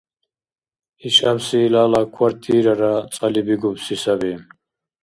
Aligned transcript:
Ишабси 1.07 1.57
илала 1.65 2.01
квартирара 2.13 2.93
цӀали 3.13 3.41
бигубси 3.47 3.95
саби. 4.03 4.33